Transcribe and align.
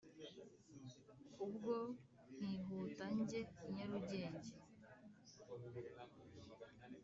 ubwo 1.45 1.75
nkihuta 2.37 3.05
njye 3.17 3.39
i 3.67 3.69
nyarugenge 3.75 4.49